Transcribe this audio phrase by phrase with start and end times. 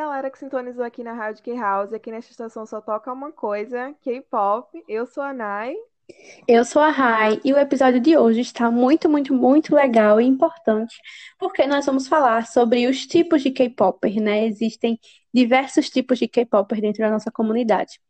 [0.00, 1.92] galera que sintonizou aqui na Rádio K-House.
[1.92, 4.82] Aqui nesta estação só toca uma coisa, K-pop.
[4.88, 5.74] Eu sou a Nai.
[6.48, 10.24] Eu sou a Rai e o episódio de hoje está muito, muito, muito legal e
[10.24, 10.96] importante,
[11.38, 14.46] porque nós vamos falar sobre os tipos de K-popper, né?
[14.46, 14.98] Existem
[15.32, 18.00] diversos tipos de K-popper dentro da nossa comunidade.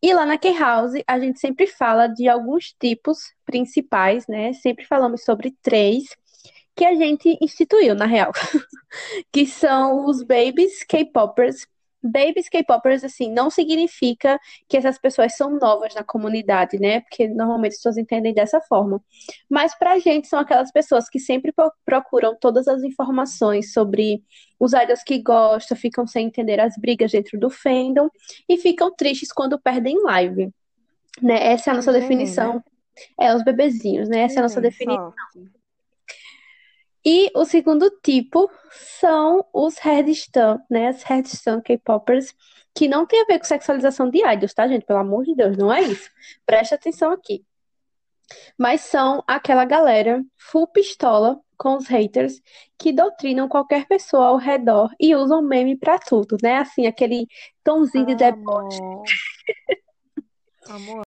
[0.00, 4.52] E lá na K-House a gente sempre fala de alguns tipos principais, né?
[4.52, 6.04] Sempre falamos sobre três
[6.76, 8.32] que a gente instituiu, na real,
[9.32, 11.66] que são os babies K-popers.
[12.06, 17.00] Babies K-popers, assim, não significa que essas pessoas são novas na comunidade, né?
[17.00, 19.02] Porque normalmente as pessoas entendem dessa forma.
[19.48, 21.52] Mas pra gente são aquelas pessoas que sempre
[21.84, 24.22] procuram todas as informações sobre
[24.60, 28.10] os idols que gostam, ficam sem entender as brigas dentro do fandom
[28.46, 30.52] e ficam tristes quando perdem live.
[31.22, 31.52] Né?
[31.52, 32.56] Essa é a nossa definição.
[32.56, 32.62] Né?
[33.18, 34.20] É, os bebezinhos, né?
[34.20, 35.12] Essa é a nossa definição.
[37.04, 40.88] E o segundo tipo são os headstan, né?
[40.88, 42.34] As headstan K-popers,
[42.74, 44.86] que não tem a ver com sexualização de idols, tá, gente?
[44.86, 46.10] Pelo amor de Deus, não é isso.
[46.46, 47.44] Presta atenção aqui.
[48.56, 52.40] Mas são aquela galera full pistola com os haters
[52.78, 56.56] que doutrinam qualquer pessoa ao redor e usam meme pra tudo, né?
[56.56, 57.26] Assim, aquele
[57.62, 58.80] tomzinho de deboche.
[60.68, 61.02] Amor.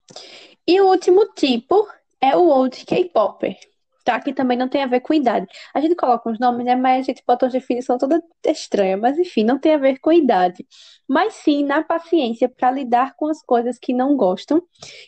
[0.66, 1.88] E o último tipo
[2.20, 3.56] é o old K-popper
[4.04, 4.20] tá?
[4.20, 5.46] Que também não tem a ver com idade.
[5.74, 6.76] A gente coloca uns nomes, né?
[6.76, 8.96] Mas a gente bota uma definição toda estranha.
[8.96, 10.66] Mas enfim, não tem a ver com idade.
[11.08, 14.62] Mas sim na paciência para lidar com as coisas que não gostam.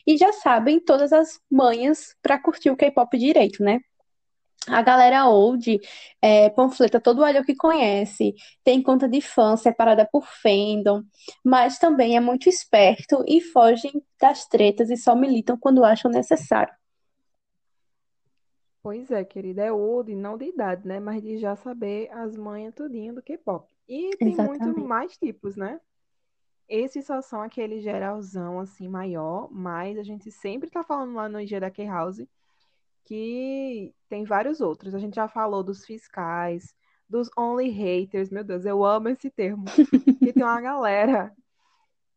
[0.06, 3.80] E já sabem todas as manhas para curtir o K-pop direito, né?
[4.68, 5.78] A galera old
[6.20, 11.02] é, panfleta todo o que conhece, tem conta de fã separada por fandom,
[11.44, 16.74] mas também é muito esperto e fogem das tretas e só militam quando acham necessário.
[18.86, 21.00] Pois é, querida, é old, não de idade, né?
[21.00, 23.68] Mas de já saber as manhas tudinho do K-pop.
[23.88, 24.80] E tem muito Exatamente.
[24.80, 25.80] mais tipos, né?
[26.68, 31.40] Esses só são aquele geralzão, assim, maior, mas a gente sempre tá falando lá no
[31.40, 32.28] IG da K-House
[33.04, 34.94] que tem vários outros.
[34.94, 36.72] A gente já falou dos fiscais,
[37.08, 39.64] dos only haters, meu Deus, eu amo esse termo.
[40.22, 41.34] Que tem uma galera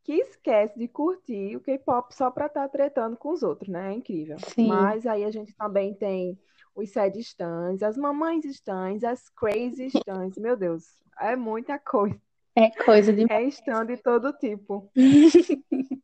[0.04, 3.92] que esquece de curtir o K-pop só pra estar tá tretando com os outros, né?
[3.92, 4.38] É incrível.
[4.54, 4.68] Sim.
[4.68, 6.38] Mas aí a gente também tem
[6.80, 10.38] os sad stands, as mamães stands, as crazy stands.
[10.38, 10.86] Meu Deus,
[11.20, 12.20] é muita coisa.
[12.56, 13.32] É coisa de.
[13.32, 14.92] É stand de todo tipo.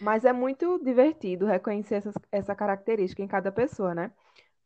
[0.00, 4.12] Mas é muito divertido reconhecer essa, essa característica em cada pessoa, né?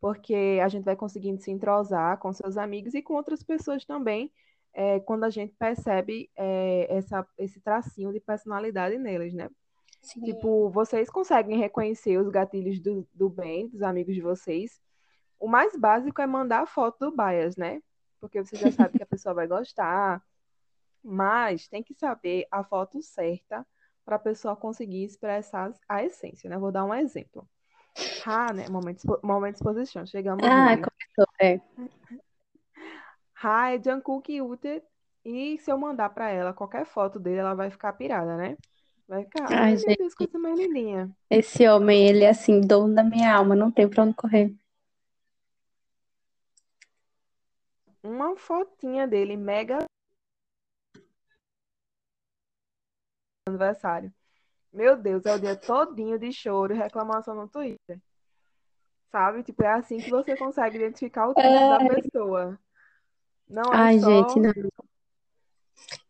[0.00, 4.32] Porque a gente vai conseguindo se entrosar com seus amigos e com outras pessoas também,
[4.72, 9.48] é, quando a gente percebe é, essa, esse tracinho de personalidade neles, né?
[10.04, 10.20] Sim.
[10.22, 14.80] Tipo, vocês conseguem reconhecer os gatilhos do, do bem, dos amigos de vocês.
[15.40, 17.82] O mais básico é mandar a foto do bias, né?
[18.20, 20.22] Porque você já sabe que a pessoa vai gostar.
[21.02, 23.66] Mas tem que saber a foto certa
[24.04, 26.58] para a pessoa conseguir expressar a essência, né?
[26.58, 27.48] Vou dar um exemplo.
[28.26, 28.68] Ah, né?
[28.68, 30.06] Momento, momento de exposição.
[30.06, 31.60] Chegamos Ah, começou, é.
[33.42, 34.82] Ha é Jungkook Ute.
[35.24, 38.58] E se eu mandar para ela qualquer foto dele, ela vai ficar pirada, né?
[39.06, 41.10] Vai ficar, Ai, ai gente, Deus, coisa mais lindinha.
[41.30, 44.54] esse homem, ele é assim, dono da minha alma, não tem pra onde correr.
[48.02, 49.78] Uma fotinha dele, mega
[53.48, 54.12] aniversário.
[54.72, 58.00] Meu Deus, é o dia todinho de choro e reclamação no Twitter.
[59.10, 59.42] Sabe?
[59.42, 62.58] Tipo, é assim que você consegue identificar o tipo da Ai, pessoa.
[63.48, 64.40] Não é ai, gente, só.
[64.40, 64.52] não.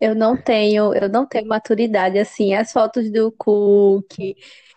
[0.00, 2.54] Eu não tenho, eu não tenho maturidade assim.
[2.54, 4.12] As fotos do Cook,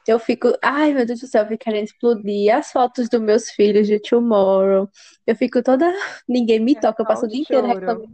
[0.08, 2.56] eu fico, ai meu Deus do céu, eu fico querendo explodir.
[2.56, 4.90] As fotos dos meus filhos de Tomorrow,
[5.26, 5.86] eu fico toda,
[6.28, 8.08] ninguém me toca, eu É passo o dia inteiro reclamando.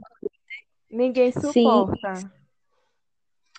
[0.89, 1.41] Ninguém Sim.
[1.41, 2.31] suporta.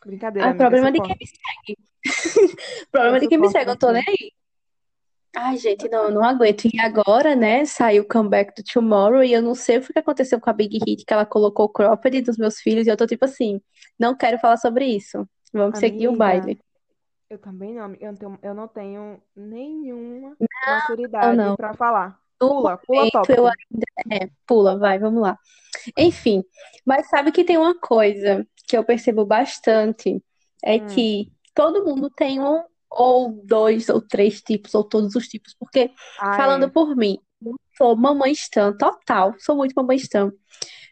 [0.05, 1.25] Brincadeira, Ai, amiga, problema de quem suporta.
[1.25, 1.79] me segue.
[2.85, 4.33] Eu Problema de quem me segue, eu não tô nem aí.
[5.37, 6.65] Ai, gente, não, eu não aguento.
[6.73, 10.41] E agora, né, saiu o comeback do Tomorrow e eu não sei o que aconteceu
[10.41, 13.07] com a Big Hit, que ela colocou o cropped dos meus filhos e eu tô
[13.07, 13.61] tipo assim,
[13.99, 15.29] não quero falar sobre isso.
[15.53, 16.61] Vamos seguir o Amiga, baile.
[17.31, 21.57] eu também não, eu não tenho, eu não tenho nenhuma Não, maturidade não.
[21.57, 22.21] para falar.
[22.39, 23.47] Pula, pula eu tópico.
[23.47, 23.87] ainda.
[24.25, 25.39] É, pula, vai, vamos lá.
[25.99, 26.45] Enfim,
[26.87, 30.23] mas sabe que tem uma coisa que eu percebo bastante,
[30.65, 32.65] é Hum, que todo mundo tem um
[32.97, 36.69] ou dois ou três tipos, ou todos os tipos, porque ah, falando é.
[36.69, 40.33] por mim, eu sou mamãe stan, total, sou muito mamãe stan.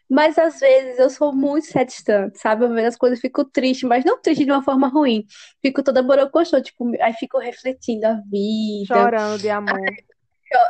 [0.09, 2.65] Mas às vezes eu sou muito stan, sabe?
[2.65, 5.25] Eu vejo as coisas fico triste, mas não triste de uma forma ruim.
[5.61, 8.85] Fico toda borocochô, tipo, aí fico refletindo a vida.
[8.85, 9.79] Chorando de amor.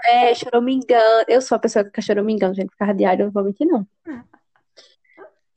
[0.05, 1.25] É, choramingando.
[1.27, 3.85] Eu sou a pessoa que fica choramingando, gente, por causa eu não vou mentir, não.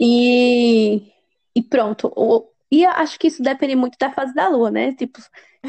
[0.00, 1.12] E,
[1.54, 2.12] e pronto.
[2.16, 4.92] O, e acho que isso depende muito da fase da lua, né?
[4.94, 5.20] Tipo,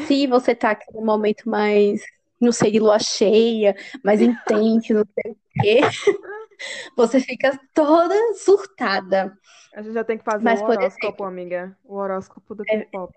[0.06, 2.00] se você tá aqui no momento mais,
[2.40, 5.80] não sei, de lua cheia, mais intenso, não sei o quê,
[6.96, 9.36] você fica toda surtada.
[9.74, 11.76] A gente já tem que fazer Mas, o horóscopo, exemplo, amiga.
[11.84, 13.14] O horóscopo do é, K-pop.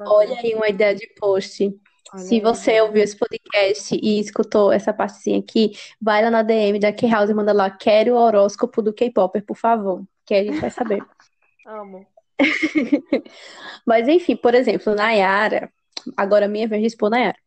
[0.00, 1.74] olha aí uma ideia de post.
[2.12, 2.80] Olha Se você aí.
[2.82, 7.34] ouviu esse podcast e escutou essa partezinha aqui, vai lá na DM da K-House e
[7.34, 11.02] manda lá, quero o horóscopo do K-Popper, por favor, que a gente vai saber.
[11.64, 12.06] Amo.
[13.86, 15.72] Mas enfim, por exemplo, Nayara,
[16.16, 17.38] agora minha vez de expor Nayara.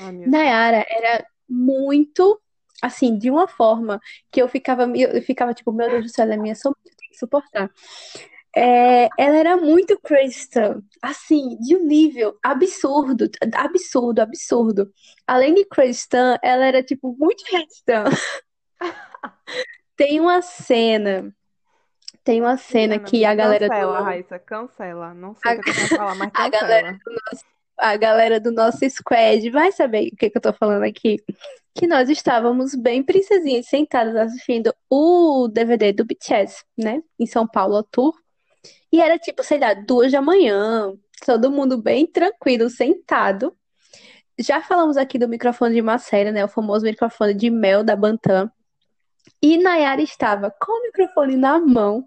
[0.00, 2.40] Ah, Nayara era muito
[2.82, 4.00] assim, de uma forma
[4.30, 7.10] que eu ficava, eu ficava tipo, meu Deus do céu, ela é minha eu tenho
[7.10, 7.70] que suportar.
[8.56, 14.92] É, ela era muito cristã, assim, de um nível absurdo, absurdo, absurdo.
[15.26, 18.04] Além de cristã, ela era, tipo, muito cristã.
[19.96, 21.32] tem uma cena,
[22.24, 24.04] tem uma cena que a galera cancela, do...
[24.04, 25.14] Raíssa, cancela.
[25.14, 25.54] Não sei a...
[25.54, 26.46] o que eu vou falar, mas cancela.
[26.46, 27.44] A galera do nosso,
[27.78, 31.16] a galera do nosso squad vai saber o que, que eu tô falando aqui.
[31.74, 37.02] Que nós estávamos bem princesinhas sentadas assistindo o DVD do BTS, né?
[37.18, 38.14] Em São Paulo, tour.
[38.92, 40.92] E era tipo, sei lá, duas da manhã,
[41.24, 43.56] todo mundo bem tranquilo, sentado.
[44.38, 46.44] Já falamos aqui do microfone de Marcela, né?
[46.44, 48.50] O famoso microfone de mel da Bantam.
[49.40, 52.06] E Nayara estava com o microfone na mão,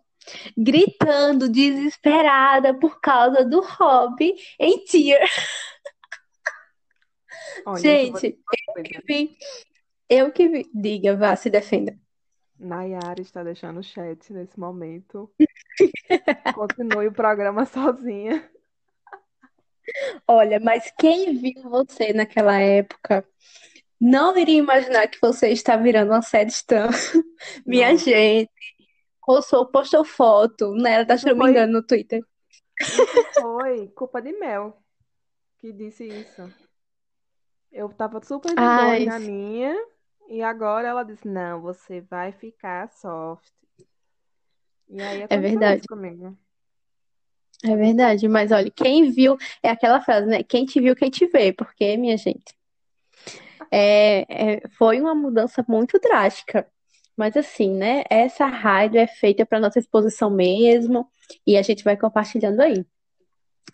[0.58, 4.84] gritando desesperada por causa do hobby em.
[7.66, 8.38] Olha, Gente,
[8.78, 9.38] eu que vi.
[10.10, 10.70] Eu que vi.
[10.74, 11.98] Diga, vá, se defenda.
[12.60, 15.32] Nayara está deixando o chat nesse momento.
[16.56, 18.50] Continue o programa sozinha.
[20.28, 23.26] Olha, mas quem viu você naquela época
[24.00, 26.90] não iria imaginar que você está virando uma série stan.
[27.66, 28.52] Minha gente,
[29.26, 31.04] postou, postou foto, né?
[31.06, 32.22] Tá se não me engano no Twitter.
[32.80, 34.78] Isso foi culpa de Mel
[35.60, 36.54] que disse isso.
[37.72, 39.76] Eu tava super de boa na minha,
[40.28, 43.50] e agora ela disse: Não, você vai ficar soft.
[44.90, 45.88] E aí é verdade.
[45.88, 46.38] comigo.
[47.66, 50.44] É verdade, mas olha, quem viu, é aquela frase, né?
[50.44, 52.54] Quem te viu, quem te vê, porque, minha gente,
[53.72, 56.70] é, é, foi uma mudança muito drástica.
[57.16, 58.04] Mas assim, né?
[58.10, 61.08] Essa rádio é feita para nossa exposição mesmo,
[61.46, 62.86] e a gente vai compartilhando aí.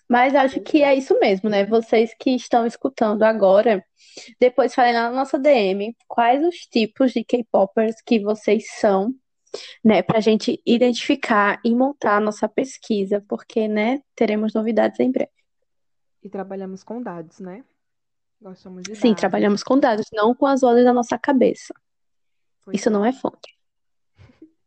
[0.08, 1.66] Mas acho que é isso mesmo, né?
[1.66, 3.84] Vocês que estão escutando agora,
[4.40, 9.14] depois falem lá na nossa DM quais os tipos de K-popers que vocês são
[9.84, 15.12] né, para a gente identificar e montar a nossa pesquisa, porque, né, teremos novidades em
[15.12, 15.32] breve.
[16.22, 17.64] E trabalhamos com dados, né?
[18.42, 19.20] Gostamos de Sim, dados.
[19.20, 21.74] trabalhamos com dados, não com as vozes da nossa cabeça.
[22.74, 23.58] Isso não é fonte.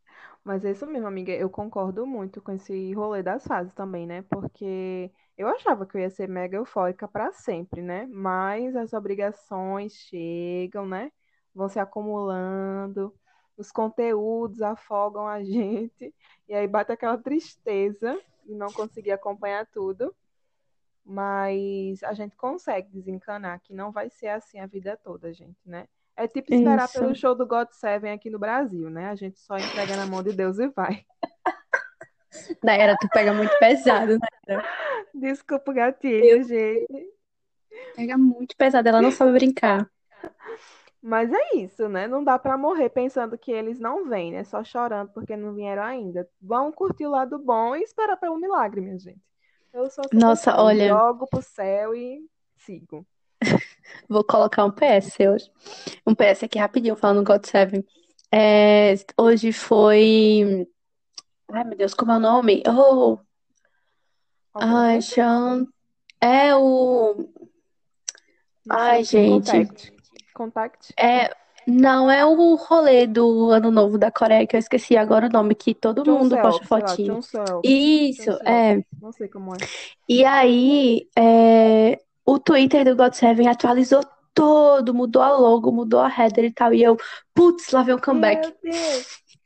[0.45, 1.33] Mas é isso mesmo, amiga.
[1.33, 4.23] Eu concordo muito com esse rolê das fases também, né?
[4.23, 8.07] Porque eu achava que eu ia ser mega eufórica para sempre, né?
[8.11, 11.11] Mas as obrigações chegam, né?
[11.55, 13.15] Vão se acumulando
[13.57, 16.15] os conteúdos afogam a gente,
[16.49, 20.15] e aí bate aquela tristeza de não conseguir acompanhar tudo.
[21.05, 25.89] Mas a gente consegue desencanar que não vai ser assim a vida toda, gente, né?
[26.17, 26.99] É tipo esperar Isso.
[26.99, 29.09] pelo show do God Seven aqui no Brasil, né?
[29.09, 31.05] A gente só entrega na mão de Deus e vai.
[32.63, 34.63] Daí tu pega muito pesado, né?
[35.15, 37.13] Desculpa, gatilho, gente.
[37.95, 39.91] Pega muito pesado, ela não sabe brincar.
[41.03, 42.07] Mas é isso, né?
[42.07, 44.45] Não dá para morrer pensando que eles não vêm, né?
[44.45, 46.29] Só chorando porque não vieram ainda.
[46.41, 49.21] Vão curtir o lado bom e esperar pelo milagre, minha gente.
[49.73, 50.89] Eu sou Nossa, olha.
[50.89, 52.25] Jogo pro céu e
[52.57, 53.05] sigo.
[54.09, 55.51] Vou colocar um PS hoje.
[56.07, 57.85] Um PS aqui rapidinho, falando no God Seven.
[58.33, 60.67] É, hoje foi.
[61.51, 62.63] Ai, meu Deus, como é o nome?
[62.67, 63.19] Oh!
[64.55, 65.67] Ai, Sean.
[66.21, 67.29] É o.
[68.71, 69.51] Ai, gente.
[69.51, 69.93] Contact.
[70.35, 70.95] Contact?
[70.99, 71.31] É,
[71.67, 75.55] não, é o rolê do Ano Novo da Coreia, que eu esqueci agora o nome,
[75.55, 77.21] que todo mundo posta fotinho.
[77.63, 78.83] Isso, é.
[79.01, 79.59] Não sei como é.
[80.09, 84.03] E aí, é, o Twitter do God Seven atualizou
[84.35, 86.73] todo, mudou a logo, mudou a header e tal.
[86.73, 86.97] E eu,
[87.35, 88.53] putz, lá vem o comeback.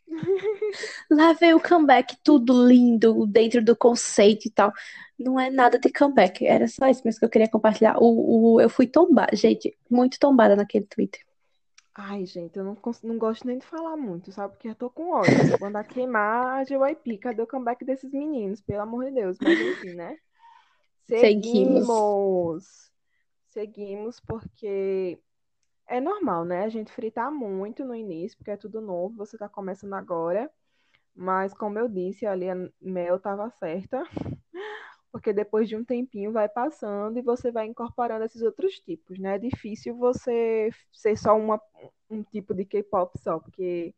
[1.10, 4.72] Lá vem o comeback, tudo lindo, dentro do conceito e tal.
[5.18, 7.96] Não é nada de comeback, era só isso mesmo que eu queria compartilhar.
[7.98, 11.20] O, o, eu fui tombada, gente, muito tombada naquele Twitter.
[11.94, 14.52] Ai, gente, eu não, não gosto nem de falar muito, sabe?
[14.52, 15.32] Porque eu tô com ódio.
[15.74, 18.60] A queimar a JYP, cadê o comeback desses meninos?
[18.60, 19.38] Pelo amor de Deus.
[19.40, 20.18] Mas enfim, né?
[21.06, 21.86] Seguimos.
[21.86, 22.92] Seguimos,
[23.46, 25.18] Seguimos porque
[25.86, 26.64] é normal, né?
[26.64, 30.50] A gente fritar muito no início, porque é tudo novo, você tá começando agora.
[31.14, 34.02] Mas, como eu disse, ali a Mel estava certa,
[35.10, 39.36] porque depois de um tempinho vai passando e você vai incorporando esses outros tipos, né?
[39.36, 41.58] É difícil você ser só uma,
[42.10, 43.94] um tipo de K-pop só, porque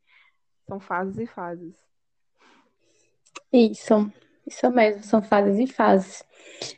[0.69, 1.75] são fases e fases.
[3.53, 4.12] Isso,
[4.49, 6.25] isso mesmo, são fases e fases.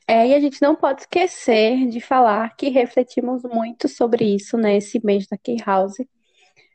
[0.07, 4.77] É, e a gente não pode esquecer de falar que refletimos muito sobre isso, né?
[4.77, 5.97] Esse mês da K-House.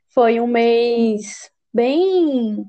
[0.09, 2.65] Foi um mês bem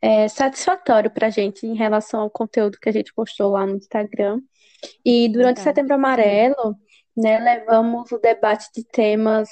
[0.00, 3.76] é, satisfatório para a gente em relação ao conteúdo que a gente postou lá no
[3.76, 4.40] Instagram.
[5.04, 6.76] E durante o Setembro Amarelo,
[7.16, 9.48] né, levamos o debate de temas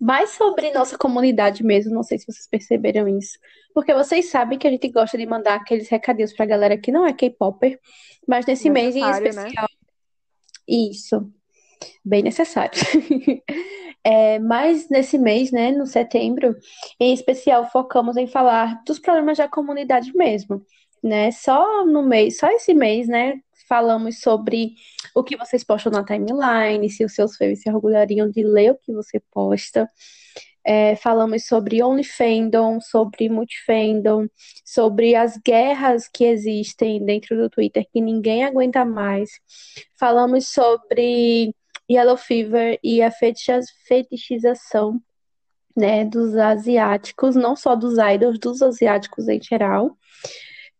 [0.00, 1.94] mais sobre nossa comunidade mesmo.
[1.94, 3.38] Não sei se vocês perceberam isso.
[3.74, 7.06] Porque vocês sabem que a gente gosta de mandar aqueles recadinhos pra galera que não
[7.06, 7.78] é K-Popper,
[8.26, 9.10] mas nesse mês em né?
[9.10, 9.68] especial.
[10.68, 11.30] Isso.
[12.04, 12.80] Bem necessário.
[14.06, 16.54] É, mas nesse mês, né, no setembro,
[17.00, 20.62] em especial, focamos em falar dos problemas da comunidade mesmo,
[21.02, 21.30] né?
[21.30, 24.74] Só no mês, só esse mês, né, falamos sobre
[25.14, 28.78] o que vocês postam na timeline, se os seus fãs se orgulhariam de ler o
[28.78, 29.88] que você posta.
[30.66, 34.26] É, falamos sobre OnlyFandom, sobre Multifandom,
[34.64, 39.30] sobre as guerras que existem dentro do Twitter que ninguém aguenta mais.
[39.98, 41.54] Falamos sobre
[41.90, 43.10] Yellow Fever e a
[43.86, 44.98] fetichização,
[45.76, 49.98] né, dos asiáticos, não só dos idols, dos asiáticos em geral.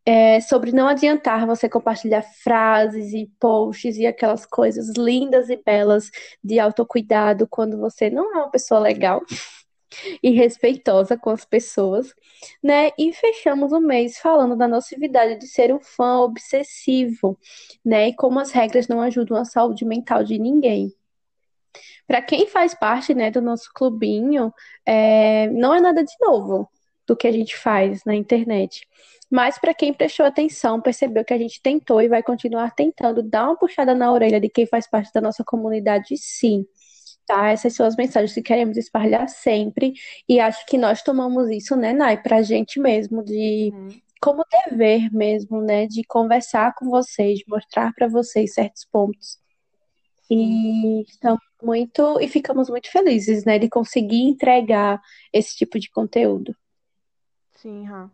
[0.07, 6.11] É, sobre não adiantar você compartilhar frases e posts e aquelas coisas lindas e belas
[6.43, 9.23] de autocuidado quando você não é uma pessoa legal
[10.23, 12.15] e respeitosa com as pessoas,
[12.63, 12.91] né?
[12.99, 17.39] E fechamos o mês falando da nocividade de ser um fã obsessivo,
[17.85, 18.09] né?
[18.09, 20.93] E como as regras não ajudam a saúde mental de ninguém.
[22.07, 24.53] Para quem faz parte, né, do nosso clubinho,
[24.85, 26.69] é, não é nada de novo
[27.07, 28.87] do que a gente faz na internet.
[29.31, 33.47] Mas para quem prestou atenção, percebeu que a gente tentou e vai continuar tentando dar
[33.47, 36.65] uma puxada na orelha de quem faz parte da nossa comunidade, sim.
[37.27, 37.51] Tá?
[37.51, 39.95] Essas são as mensagens que queremos espalhar sempre.
[40.29, 43.89] E acho que nós tomamos isso, né, Nai, pra gente mesmo, de Uhum.
[44.21, 49.39] como dever mesmo, né, de conversar com vocês, de mostrar para vocês certos pontos.
[50.31, 55.01] E estamos muito e ficamos muito felizes, né, de conseguir entregar
[55.33, 56.55] esse tipo de conteúdo.
[57.65, 58.11] Sim, Rá.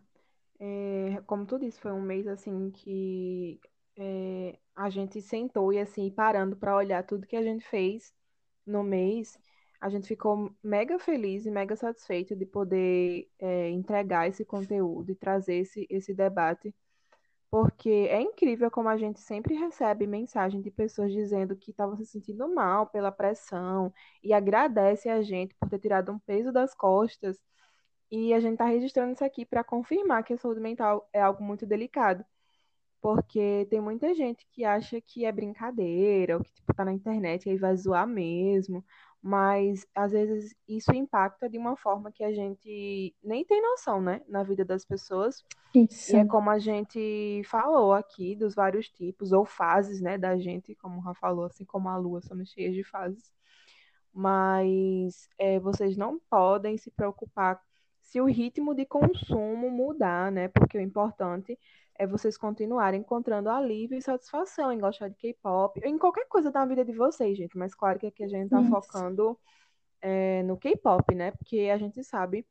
[0.59, 3.59] É, como tu disse, foi um mês assim que
[3.97, 8.13] é, a gente sentou e assim, parando para olhar tudo que a gente fez
[8.65, 9.37] no mês,
[9.81, 15.15] a gente ficou mega feliz e mega satisfeito de poder é, entregar esse conteúdo e
[15.15, 16.73] trazer esse, esse debate,
[17.49, 22.05] porque é incrível como a gente sempre recebe mensagem de pessoas dizendo que estavam se
[22.05, 23.93] sentindo mal pela pressão
[24.23, 27.37] e agradece a gente por ter tirado um peso das costas.
[28.11, 31.43] E a gente está registrando isso aqui para confirmar que a saúde mental é algo
[31.43, 32.25] muito delicado,
[33.01, 37.45] porque tem muita gente que acha que é brincadeira, ou que tipo, tá na internet
[37.45, 38.83] e aí vai zoar mesmo,
[39.21, 44.21] mas às vezes isso impacta de uma forma que a gente nem tem noção, né,
[44.27, 45.43] na vida das pessoas.
[45.73, 46.27] E é Isso.
[46.27, 51.01] como a gente falou aqui, dos vários tipos, ou fases, né, da gente, como o
[51.01, 53.31] Rafa falou, assim como a Lua, somos cheias de fases
[54.13, 57.61] mas é, vocês não podem se preocupar
[58.11, 60.49] se o ritmo de consumo mudar, né?
[60.49, 61.57] Porque o importante
[61.97, 66.65] é vocês continuarem encontrando alívio e satisfação em gostar de K-pop, em qualquer coisa da
[66.65, 67.57] vida de vocês, gente.
[67.57, 68.69] Mas claro que aqui a gente tá Isso.
[68.69, 69.39] focando
[70.01, 71.31] é, no K-pop, né?
[71.31, 72.45] Porque a gente sabe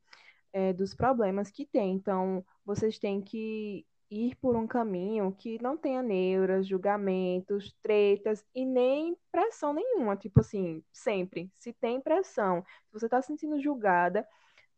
[0.51, 1.93] é, dos problemas que tem.
[1.93, 8.65] Então, vocês têm que ir por um caminho que não tenha neuras, julgamentos, tretas e
[8.65, 10.17] nem pressão nenhuma.
[10.17, 11.51] Tipo assim, sempre.
[11.59, 14.27] Se tem pressão, se você está se sentindo julgada,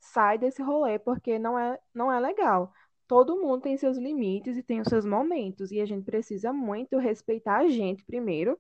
[0.04, 2.74] sai desse rolê porque não é, não é legal.
[3.08, 6.98] Todo mundo tem seus limites e tem os seus momentos, e a gente precisa muito
[6.98, 8.60] respeitar a gente primeiro,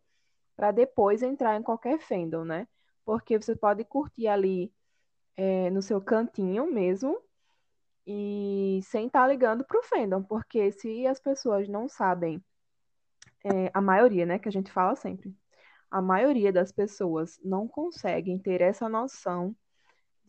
[0.56, 2.68] para depois entrar em qualquer fandom, né?
[3.06, 4.72] Porque você pode curtir ali
[5.36, 7.18] é, no seu cantinho mesmo,
[8.06, 12.44] e sem estar ligando pro fandom, porque se as pessoas não sabem,
[13.44, 15.34] é, a maioria, né, que a gente fala sempre,
[15.90, 19.56] a maioria das pessoas não conseguem ter essa noção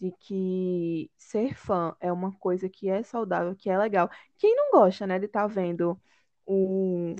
[0.00, 4.10] de que ser fã é uma coisa que é saudável, que é legal.
[4.38, 6.00] Quem não gosta, né, de estar vendo
[6.46, 7.14] o,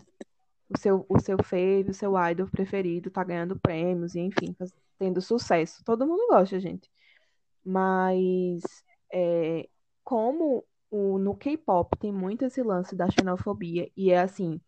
[0.69, 4.73] o seu, o seu fave, o seu idol preferido tá ganhando prêmios e, enfim, faz-
[4.99, 5.85] tendo sucesso.
[5.85, 6.91] Todo mundo gosta, gente.
[7.65, 8.63] Mas
[9.13, 9.69] é,
[10.05, 14.61] como o, no K-pop tem muito esse lance da xenofobia, e é assim,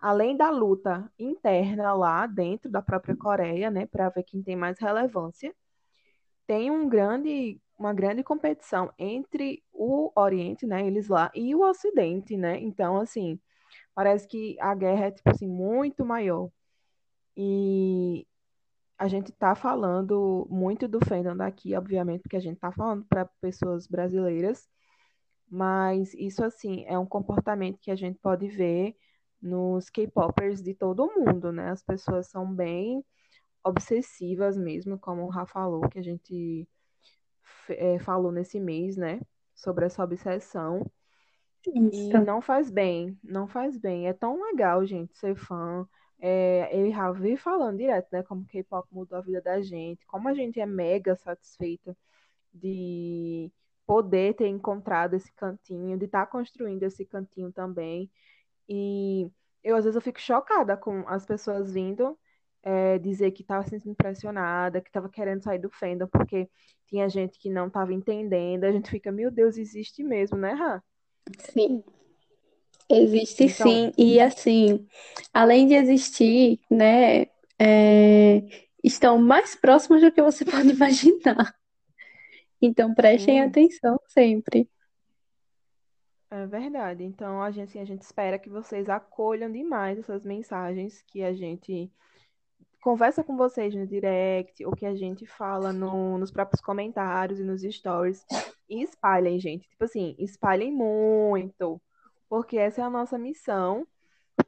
[0.00, 4.78] além da luta interna lá dentro da própria Coreia, né, para ver quem tem mais
[4.80, 5.54] relevância,
[6.46, 12.36] tem um grande uma grande competição entre o Oriente, né, eles lá, e o Ocidente,
[12.36, 12.58] né?
[12.60, 13.38] Então, assim,
[13.94, 16.50] parece que a guerra é, tipo assim, muito maior.
[17.36, 18.26] E
[18.98, 23.26] a gente tá falando muito do fandom daqui, obviamente, porque a gente tá falando para
[23.40, 24.68] pessoas brasileiras,
[25.48, 28.96] mas isso, assim, é um comportamento que a gente pode ver
[29.40, 31.70] nos K-popers de todo o mundo, né?
[31.70, 33.04] As pessoas são bem
[33.66, 36.68] obsessivas mesmo, como o Rafa falou, que a gente
[37.68, 39.20] é, falou nesse mês, né?
[39.54, 40.88] Sobre essa obsessão.
[41.66, 42.24] E Isso.
[42.24, 44.06] não faz bem, não faz bem.
[44.06, 45.86] É tão legal, gente, ser fã.
[46.20, 48.22] É, eu já vi falando direto, né?
[48.22, 51.96] Como K-pop mudou a vida da gente, como a gente é mega satisfeita
[52.54, 53.50] de
[53.86, 58.10] poder ter encontrado esse cantinho, de estar tá construindo esse cantinho também.
[58.68, 59.30] E
[59.62, 62.16] eu, às vezes, eu fico chocada com as pessoas vindo
[62.66, 66.48] é, dizer que estava se sentindo impressionada, que estava querendo sair do fandom, porque
[66.86, 68.64] tinha gente que não estava entendendo.
[68.64, 70.82] A gente fica, meu Deus, existe mesmo, né, Rã?
[71.38, 71.84] Sim,
[72.90, 73.92] existe Então, sim.
[73.96, 74.84] E assim,
[75.32, 78.42] além de existir, né, é,
[78.82, 81.54] estão mais próximos do que você pode imaginar.
[82.60, 84.68] Então prestem sim, atenção sempre.
[86.32, 87.04] é verdade.
[87.04, 91.32] Então, a gente, assim, a gente espera que vocês acolham demais essas mensagens que a
[91.32, 91.92] gente
[92.86, 97.42] conversa com vocês no direct, ou que a gente fala no, nos próprios comentários e
[97.42, 98.24] nos stories.
[98.70, 99.68] E espalhem, gente.
[99.68, 101.82] Tipo assim, espalhem muito,
[102.28, 103.84] porque essa é a nossa missão.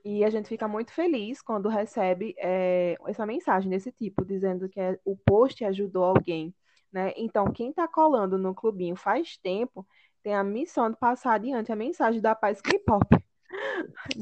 [0.05, 4.79] E a gente fica muito feliz quando recebe é, essa mensagem desse tipo, dizendo que
[4.79, 6.55] é, o post ajudou alguém,
[6.93, 7.13] né?
[7.17, 9.85] Então, quem está colando no clubinho faz tempo
[10.23, 13.05] tem a missão de passar adiante a mensagem da paz K-pop.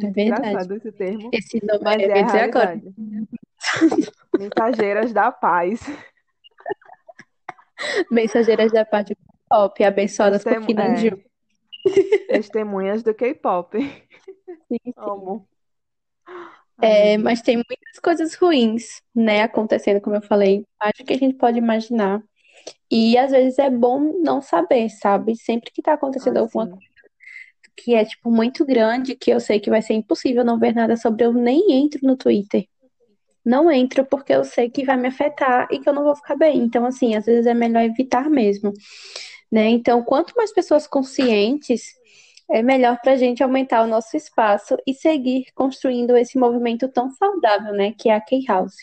[0.03, 0.49] É verdade.
[0.49, 2.81] engraçado esse termo, Esse nome, mas é dizer agora.
[4.39, 5.81] Mensageiras da paz.
[8.11, 9.17] Mensageiras da paz do
[9.49, 11.26] pop, abençoadas por Testemu Kim
[12.29, 13.79] é, testemunhas do K-pop.
[14.97, 15.49] Amo.
[16.81, 21.35] É, mas tem muitas coisas ruins, né, acontecendo, como eu falei, acho que a gente
[21.35, 22.23] pode imaginar.
[22.91, 25.37] E às vezes é bom não saber, sabe?
[25.37, 26.97] Sempre que tá acontecendo Ai, alguma coisa
[27.76, 30.97] que é, tipo, muito grande, que eu sei que vai ser impossível não ver nada
[30.97, 32.67] sobre, eu nem entro no Twitter.
[33.47, 36.35] Não entro porque eu sei que vai me afetar e que eu não vou ficar
[36.37, 36.59] bem.
[36.59, 38.73] Então, assim, às vezes é melhor evitar mesmo,
[39.50, 39.69] né?
[39.69, 41.95] Então, quanto mais pessoas conscientes,
[42.50, 47.11] é melhor para a gente aumentar o nosso espaço e seguir construindo esse movimento tão
[47.11, 47.93] saudável, né?
[47.97, 48.76] Que é a K-House.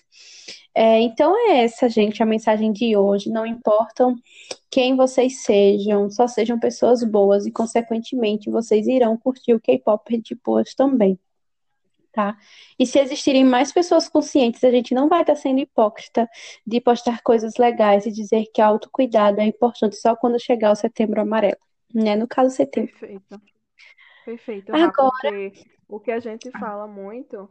[0.75, 3.29] É, então é essa, gente, a mensagem de hoje.
[3.29, 4.15] Não importam
[4.71, 10.35] quem vocês sejam, só sejam pessoas boas e, consequentemente, vocês irão curtir o K-pop de
[10.35, 11.19] boas também,
[12.13, 12.37] tá?
[12.79, 16.29] E se existirem mais pessoas conscientes, a gente não vai estar sendo hipócrita
[16.65, 21.19] de postar coisas legais e dizer que autocuidado é importante só quando chegar o setembro
[21.19, 21.57] amarelo,
[21.93, 22.15] né?
[22.15, 22.91] No caso, setembro.
[22.91, 23.41] Perfeito.
[24.23, 25.53] Perfeito, Rá, Agora, porque
[25.87, 27.49] o que a gente fala muito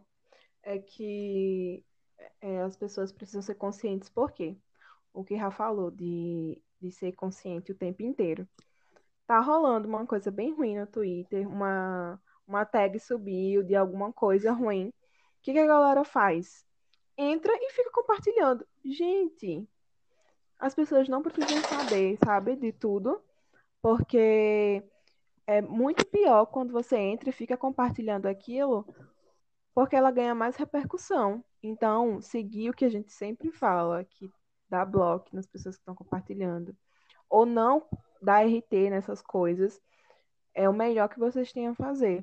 [0.62, 1.85] é que
[2.40, 4.57] é, as pessoas precisam ser conscientes, por quê?
[5.12, 8.48] O que Rá falou de, de ser consciente o tempo inteiro.
[9.27, 12.18] Tá rolando uma coisa bem ruim no Twitter, uma,
[12.53, 14.88] uma tag subiu de alguma coisa ruim.
[14.88, 14.93] O
[15.43, 16.65] que, que a galera faz?
[17.17, 18.67] Entra e fica compartilhando.
[18.85, 19.67] Gente,
[20.59, 23.21] as pessoas não precisam saber, sabe, de tudo,
[23.81, 24.83] porque
[25.47, 28.87] é muito pior quando você entra e fica compartilhando aquilo,
[29.75, 31.45] porque ela ganha mais repercussão.
[31.62, 34.31] Então, seguir o que a gente sempre fala, que
[34.69, 36.77] dá bloco nas pessoas que estão compartilhando,
[37.29, 37.87] ou não
[38.21, 39.81] dar RT nessas coisas,
[40.55, 42.23] é o melhor que vocês têm a fazer.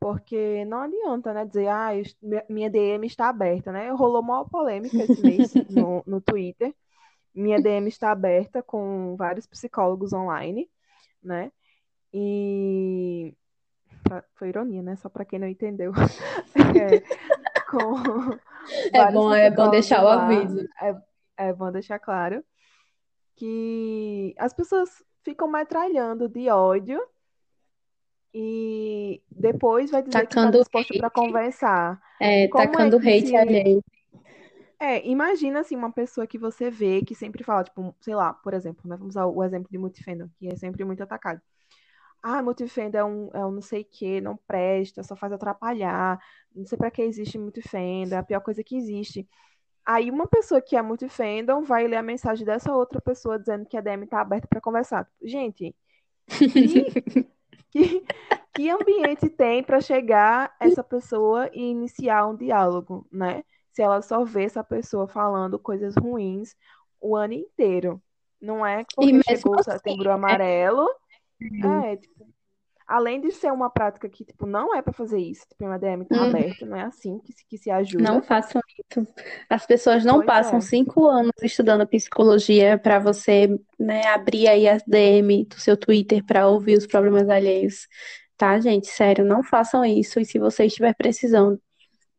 [0.00, 2.04] Porque não adianta, né, dizer, ah, eu-
[2.48, 3.90] minha DM está aberta, né?
[3.90, 6.74] Rolou uma polêmica esse mês no, no Twitter.
[7.34, 10.70] Minha DM está aberta com vários psicólogos online,
[11.22, 11.52] né?
[12.12, 13.34] E
[14.34, 14.96] foi ironia, né?
[14.96, 15.92] Só para quem não entendeu.
[16.76, 17.00] É,
[17.70, 17.94] com
[18.92, 20.68] é bom, é bom deixar o aviso.
[20.80, 22.44] É, é bom deixar claro
[23.36, 24.90] que as pessoas
[25.22, 27.00] ficam metralhando de ódio
[28.32, 32.00] e depois vai dizer que está Tacando disposta para conversar.
[32.20, 33.36] É, Como é tacando que hate se.
[33.36, 33.84] alheio.
[34.80, 38.54] É, imagina assim, uma pessoa que você vê que sempre fala, tipo, sei lá, por
[38.54, 38.96] exemplo, né?
[38.96, 41.40] Vamos usar o exemplo de Multifandom, que é sempre muito atacado.
[42.22, 46.20] Ah, Multifandom é um, é um não sei o que, não presta, só faz atrapalhar,
[46.54, 49.28] não sei pra que existe Multifandom, é a pior coisa que existe.
[49.84, 53.76] Aí uma pessoa que é Multifandom vai ler a mensagem dessa outra pessoa dizendo que
[53.76, 55.08] a DM tá aberta pra conversar.
[55.22, 55.74] Gente,
[56.28, 57.28] que,
[57.70, 58.04] que,
[58.54, 63.42] que ambiente tem pra chegar essa pessoa e iniciar um diálogo, né?
[63.72, 66.54] Se ela só vê essa pessoa falando coisas ruins
[67.00, 68.02] o ano inteiro.
[68.40, 70.14] Não é porque mesmo chegou o assim, setembro né?
[70.14, 70.88] amarelo.
[71.82, 72.28] É, tipo,
[72.88, 76.06] além de ser uma prática que, tipo, não é pra fazer isso, tipo, a DM
[76.06, 78.22] tá Hum, aberta, não é assim que se, que se não ajuda.
[78.22, 79.06] façam isso.
[79.50, 80.60] As pessoas não Pois passam é.
[80.60, 83.48] cinco anos estudando psicologia para você,
[83.78, 87.86] né, abrir aí as DM do seu Twitter para ouvir os problemas alheios.
[88.36, 88.86] Tá, gente?
[88.88, 90.20] Sério, não façam isso.
[90.20, 91.60] E se você estiver precisando,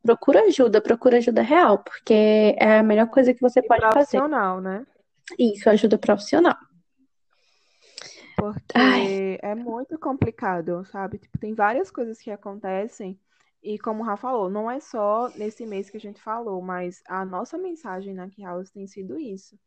[0.04, 2.14] procura ajuda, procura ajuda real, porque
[2.60, 4.24] é a melhor coisa que você E pode fazer.
[4.28, 4.86] profissional, né?
[5.40, 6.56] Isso, ajuda profissional.
[8.74, 11.18] Ai, Porque é muito complicado, sabe?
[11.20, 13.20] Tipo, tem várias coisas que acontecem.
[13.62, 17.02] E como o Rafa falou, não é só nesse mês que a gente falou, mas
[17.08, 19.60] a nossa mensagem na Key House tem sido isso,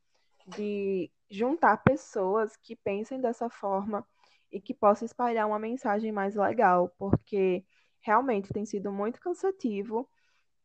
[0.47, 4.07] de juntar pessoas que pensem dessa forma
[4.53, 7.65] e que possam espalhar uma mensagem mais legal, porque
[8.01, 10.09] realmente tem sido muito cansativo.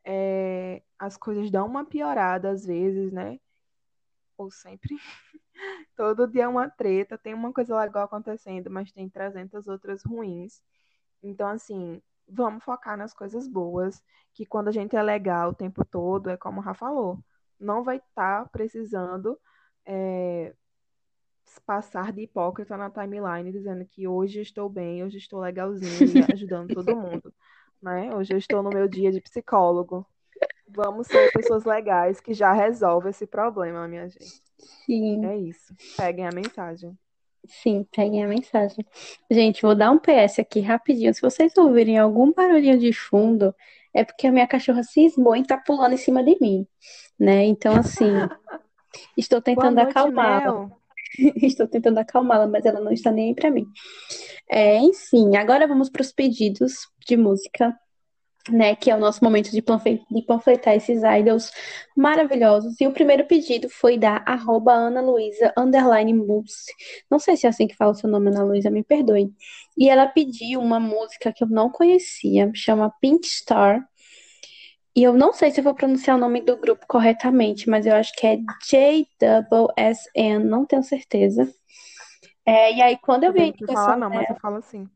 [0.05, 3.39] é, as coisas dão uma piorada às vezes, né?
[4.37, 4.95] Ou sempre.
[5.95, 10.61] Todo dia é uma treta, tem uma coisa legal acontecendo, mas tem 300 outras ruins.
[11.23, 15.83] Então, assim, vamos focar nas coisas boas, que quando a gente é legal o tempo
[15.85, 17.19] todo, é como o Rafa falou,
[17.59, 19.39] não vai estar precisando
[19.85, 20.53] é,
[21.65, 26.73] passar de hipócrita na timeline, dizendo que hoje estou bem, hoje estou legalzinho e ajudando
[26.73, 27.33] todo mundo,
[27.81, 28.13] né?
[28.15, 30.05] Hoje eu estou no meu dia de psicólogo.
[30.67, 34.41] Vamos ser pessoas legais que já resolvem esse problema, minha gente.
[34.85, 35.73] sim, É isso.
[35.95, 36.97] Peguem a mensagem.
[37.47, 38.85] sim, peguem a mensagem.
[39.31, 41.13] Gente, vou dar um PS aqui rapidinho.
[41.13, 43.55] Se vocês ouvirem algum barulhinho de fundo,
[43.93, 46.67] é porque a minha cachorra cismou e tá pulando em cima de mim,
[47.19, 47.45] né?
[47.45, 48.05] Então, assim,
[49.17, 50.69] estou tentando acalmá-la.
[51.41, 53.65] Estou tentando acalmá-la, mas ela não está nem aí pra mim.
[54.49, 57.73] É, enfim, agora vamos para os pedidos de música,
[58.49, 58.75] né?
[58.75, 61.51] Que é o nosso momento de panfle- de panfletar esses idols
[61.95, 62.79] maravilhosos.
[62.79, 66.71] E o primeiro pedido foi da arroba Ana Luísa underline Mousse.
[67.09, 69.29] Não sei se é assim que fala o seu nome, Ana Luísa, me perdoe.
[69.77, 73.85] E ela pediu uma música que eu não conhecia, chama Pink Star.
[74.95, 77.93] E eu não sei se eu vou pronunciar o nome do grupo corretamente, mas eu
[77.93, 81.47] acho que é JSSN, não tenho certeza.
[82.43, 84.89] É, e aí, quando eu vi a falar, indicação não, mas eu falo assim.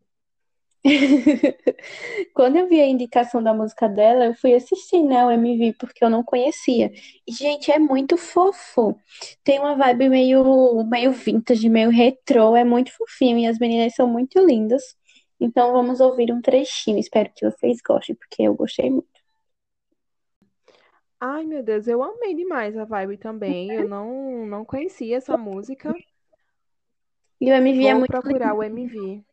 [2.33, 6.03] Quando eu vi a indicação da música dela, eu fui assistir, né, o MV, porque
[6.03, 6.91] eu não conhecia.
[7.27, 8.97] E, gente, é muito fofo.
[9.43, 14.07] Tem uma vibe meio, meio vintage, meio retrô, é muito fofinho e as meninas são
[14.07, 14.81] muito lindas.
[15.39, 16.99] Então vamos ouvir um trechinho.
[16.99, 19.07] Espero que vocês gostem, porque eu gostei muito.
[21.19, 23.71] Ai, meu Deus, eu amei demais a vibe também.
[23.71, 25.93] Eu não, não conhecia essa música.
[27.43, 29.23] E o MV é Vou muito procurar o MV.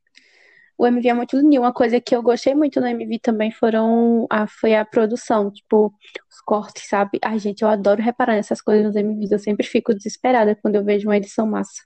[0.79, 1.59] O MV é muito lindo.
[1.59, 5.93] Uma coisa que eu gostei muito no MV também foram a, foi a produção, tipo,
[6.31, 7.19] os cortes, sabe?
[7.21, 9.33] Ai, gente, eu adoro reparar nessas coisas nos MVs.
[9.33, 11.83] Eu sempre fico desesperada quando eu vejo uma edição massa.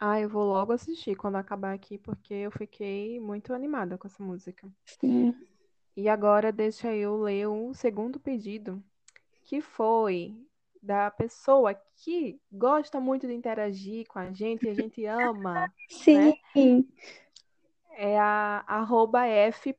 [0.00, 4.22] Ah, eu vou logo assistir quando acabar aqui, porque eu fiquei muito animada com essa
[4.22, 4.68] música.
[5.00, 5.32] Sim.
[5.96, 8.82] E agora deixa eu ler o segundo pedido,
[9.44, 10.34] que foi
[10.82, 15.72] da pessoa que gosta muito de interagir com a gente e a gente ama,
[16.08, 16.34] né?
[17.96, 19.74] É a arroba f.lucivanda,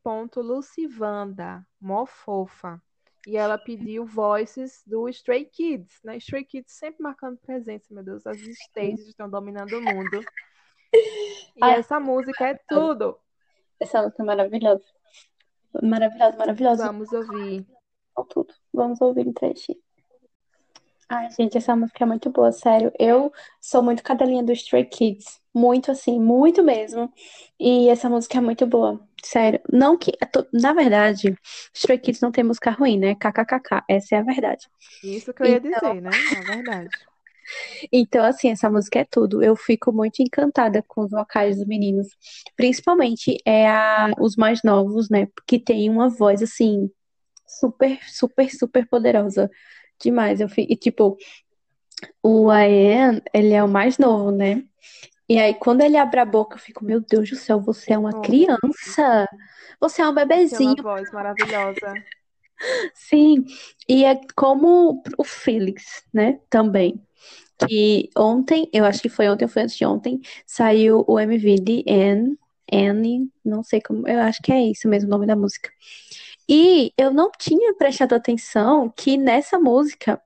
[1.80, 2.82] mó fofa.
[3.28, 6.18] E ela pediu voices do Stray Kids, né?
[6.18, 10.24] Stray Kids sempre marcando presença, meu Deus, as stages estão dominando o mundo.
[10.94, 13.18] E Ai, essa música é tudo.
[13.80, 14.86] essa música é maravilhosa.
[15.82, 16.86] Maravilhosa, maravilhosa.
[16.88, 17.66] Vamos ouvir.
[18.30, 18.54] Tudo.
[18.74, 19.82] Vamos ouvir um trechinho.
[21.08, 22.92] Ai, gente, essa música é muito boa, sério.
[23.00, 25.40] Eu sou muito cadelinha do Stray Kids.
[25.54, 27.12] Muito assim, muito mesmo.
[27.60, 29.00] E essa música é muito boa.
[29.24, 29.62] Sério.
[29.72, 30.12] Não que.
[30.54, 31.38] Na verdade,
[31.74, 33.16] Stray Kids não tem música ruim, né?
[33.16, 33.84] KKKK.
[33.88, 34.68] Essa é a verdade.
[35.04, 36.26] Isso que eu ia Então, dizer, né?
[36.30, 36.90] Na verdade.
[37.92, 39.44] então, assim, essa música é tudo.
[39.44, 42.08] Eu fico muito encantada com os vocais dos meninos.
[42.56, 45.28] Principalmente é a, os mais novos, né?
[45.48, 46.90] Que tem uma voz, assim,
[47.48, 49.50] super, super, super poderosa.
[50.02, 50.42] Demais.
[50.42, 51.18] Eu fico, e, tipo,
[52.22, 54.64] o Ian, ele é o mais novo, né?
[55.28, 57.98] E aí, quando ele abre a boca, eu fico, meu Deus do céu, você é
[57.98, 59.28] uma Oh, criança.
[59.80, 60.76] Você é um bebezinho.
[60.82, 61.94] voz maravilhosa.
[62.94, 63.44] Sim.
[63.90, 66.40] E é como o Felix, né?
[66.50, 67.02] Também.
[67.68, 71.56] Que ontem, eu acho que foi ontem ou foi antes de ontem, saiu o MV
[71.60, 72.38] de Anne.
[72.72, 75.70] Anne, não sei como, eu acho que é isso mesmo o nome da música.
[76.48, 80.22] E eu não tinha prestado atenção que nessa música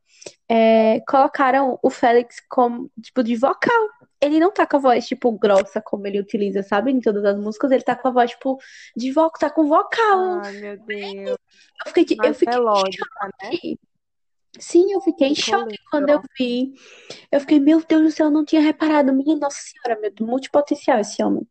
[0.47, 3.89] é, colocaram o Félix como, tipo, de vocal.
[4.21, 6.91] Ele não tá com a voz, tipo, grossa como ele utiliza, sabe?
[6.91, 8.57] Em todas as músicas, ele tá com a voz, tipo,
[8.95, 10.41] de vocal, tá com vocal.
[10.43, 11.37] Ai, meu Deus.
[11.85, 13.05] Eu fiquei, eu Mais fiquei melódica,
[13.41, 13.51] né?
[13.51, 13.79] choque.
[14.57, 16.73] Sim, eu fiquei em choque quando eu vi.
[17.31, 19.13] Eu fiquei, meu Deus do céu, eu não tinha reparado.
[19.13, 21.47] Minha Nossa Senhora, meu, multipotencial esse homem.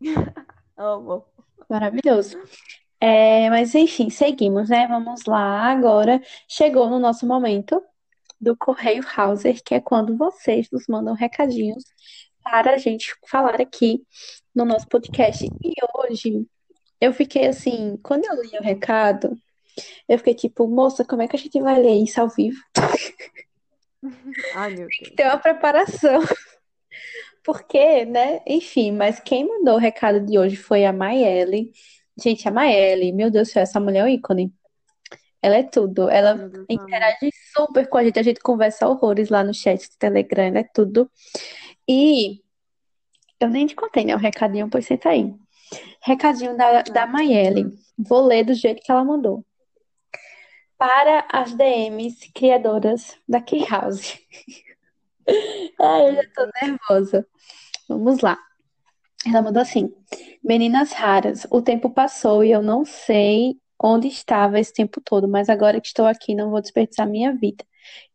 [0.76, 1.24] Amo.
[1.68, 2.38] Maravilhoso.
[3.00, 4.86] É, mas enfim, seguimos, né?
[4.86, 5.70] Vamos lá.
[5.70, 7.82] Agora chegou no nosso momento
[8.40, 11.82] do Correio Hauser, que é quando vocês nos mandam recadinhos
[12.42, 14.02] para a gente falar aqui
[14.54, 15.44] no nosso podcast.
[15.44, 16.46] E hoje
[17.00, 19.36] eu fiquei assim, quando eu li o recado,
[20.08, 22.58] eu fiquei tipo, moça, como é que a gente vai ler isso ao vivo?
[24.54, 25.14] Ai, meu Deus.
[25.16, 26.22] Tem uma preparação.
[27.42, 28.40] Porque, né?
[28.46, 31.72] Enfim, mas quem mandou o recado de hoje foi a Maelle.
[32.20, 34.52] Gente, a Maelle, meu Deus do céu, essa mulher é um ícone.
[35.42, 36.08] Ela é tudo.
[36.08, 36.66] Ela amo.
[36.68, 38.18] interage super com a gente.
[38.18, 41.10] A gente conversa horrores lá no chat do Telegram, ela é tudo.
[41.88, 42.42] E
[43.40, 44.14] eu nem te contei, né?
[44.14, 45.34] O recadinho, pois senta aí.
[46.02, 47.72] Recadinho da, da Ai, Maiele.
[47.96, 49.44] Vou ler do jeito que ela mandou.
[50.76, 54.18] Para as DMs criadoras da Key House.
[55.80, 57.26] Ai, eu já tô nervosa.
[57.88, 58.38] Vamos lá.
[59.26, 59.92] Ela mandou assim:
[60.42, 65.48] Meninas raras, o tempo passou e eu não sei onde estava esse tempo todo, mas
[65.48, 67.64] agora que estou aqui, não vou desperdiçar minha vida.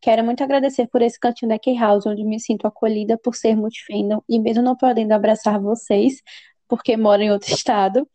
[0.00, 3.56] Quero muito agradecer por esse cantinho da Key House, onde me sinto acolhida por ser
[3.56, 6.22] multifandom e mesmo não podendo abraçar vocês,
[6.68, 8.08] porque moro em outro estado,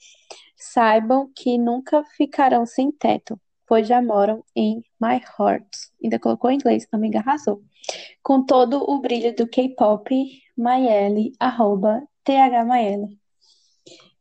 [0.55, 5.67] saibam que nunca ficarão sem teto, pois já moram em my heart.
[6.03, 7.61] Ainda colocou em inglês, amiga, arrasou.
[8.23, 13.07] Com todo o brilho do K-pop, Mayele, arroba THMaiele.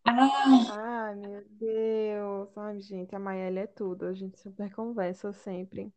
[0.04, 0.30] Ah,
[0.66, 2.56] Ai, meu Deus.
[2.56, 4.06] Ai, gente, a Maíla é tudo.
[4.06, 5.92] A gente super conversa sempre.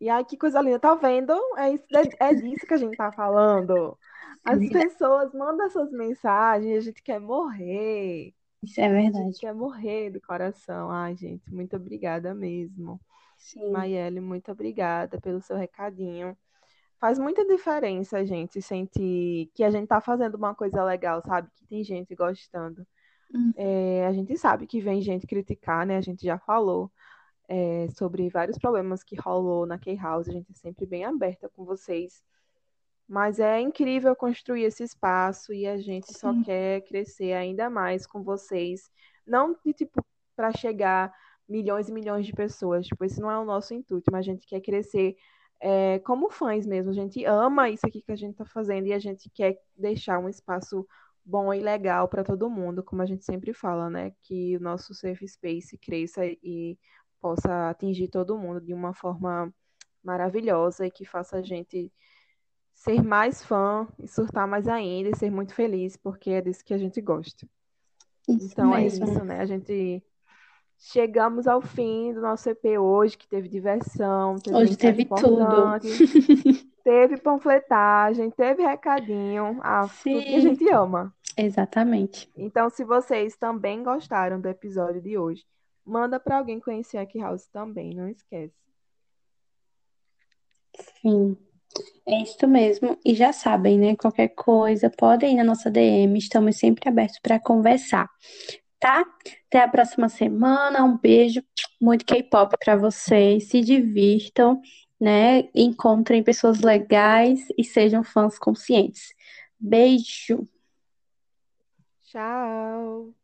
[0.00, 0.78] E ai, que coisa linda.
[0.80, 1.32] Tá vendo?
[1.56, 1.86] É isso,
[2.20, 3.98] é, é disso que a gente tá falando.
[4.44, 8.34] As pessoas mandam essas mensagens e a gente quer morrer.
[8.62, 9.38] isso é A gente verdade.
[9.38, 10.90] quer morrer do coração.
[10.90, 13.00] Ai, gente, muito obrigada mesmo.
[13.36, 16.36] Sim, Maiele, muito obrigada pelo seu recadinho.
[17.02, 21.50] Faz muita diferença a gente sentir que a gente tá fazendo uma coisa legal, sabe?
[21.56, 22.86] Que tem gente gostando.
[23.34, 25.98] Hum, É, a gente sabe que vem gente criticar, né?
[25.98, 26.92] A gente já falou,
[27.48, 30.28] é, sobre vários problemas que rolou na K-House.
[30.28, 32.22] A gente é sempre bem aberta com vocês.
[33.08, 38.06] Mas é incrível construir esse espaço e a gente só sim, quer crescer ainda mais
[38.06, 38.90] com vocês.
[39.26, 40.04] Não de tipo
[40.36, 41.12] para chegar
[41.48, 44.46] milhões e milhões de pessoas, tipo, esse não é o nosso intuito, mas a gente
[44.46, 45.16] quer crescer
[45.62, 46.90] é, como fãs mesmo.
[46.90, 50.18] A gente ama isso aqui que a gente está fazendo e a gente quer deixar
[50.18, 50.86] um espaço
[51.24, 54.12] bom e legal para todo mundo, como a gente sempre fala, né?
[54.22, 56.76] Que o nosso safe space cresça e
[57.20, 59.54] possa atingir todo mundo de uma forma
[60.02, 61.92] maravilhosa e que faça a gente
[62.74, 66.74] ser mais fã e surtar mais ainda e ser muito feliz, porque é disso que
[66.74, 67.48] a gente gosta.
[68.28, 69.04] isso Então é mesmo.
[69.04, 69.40] isso, né?
[69.40, 70.02] A gente
[70.82, 75.40] chegamos ao fim do nosso EP hoje, que teve diversão, teve Hoje teve tudo.
[75.40, 75.88] importante,
[76.82, 81.14] teve panfletagem, teve recadinho, ah, tudo que a Sim, gente ama.
[81.36, 82.28] exatamente.
[82.36, 85.44] Então, se vocês também gostaram do episódio de hoje,
[85.84, 88.54] manda para alguém conhecer a House também, não esquece.
[91.00, 91.36] Sim,
[92.06, 92.98] é isso mesmo.
[93.04, 93.94] E já sabem, né?
[93.96, 98.08] Qualquer coisa, podem ir na nossa DM, estamos sempre abertos para conversar,
[98.82, 99.06] tá?
[99.46, 100.82] Até a próxima semana.
[100.84, 101.40] Um beijo,
[101.80, 103.48] muito K-pop para vocês.
[103.48, 104.60] Se divirtam,
[105.00, 105.48] né?
[105.54, 109.14] Encontrem pessoas legais e sejam fãs conscientes.
[109.58, 110.48] Beijo.
[112.06, 113.14] Tchau!